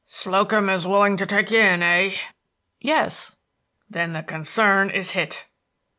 [0.07, 2.13] "Slocum is willing to take you in, eh?"
[2.79, 3.35] "Yes."
[3.87, 5.45] "Then the concern is hit."